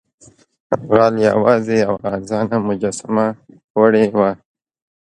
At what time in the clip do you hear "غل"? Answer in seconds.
0.91-1.15